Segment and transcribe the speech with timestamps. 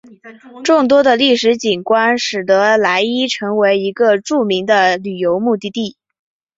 [0.63, 5.95] 众多的历史景观使得莱伊成为一个著名的旅游目的地。